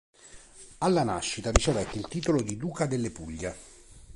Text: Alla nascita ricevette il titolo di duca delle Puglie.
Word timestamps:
Alla 0.79 1.03
nascita 1.03 1.51
ricevette 1.51 1.99
il 1.99 2.07
titolo 2.07 2.41
di 2.41 2.57
duca 2.57 2.87
delle 2.87 3.11
Puglie. 3.11 3.55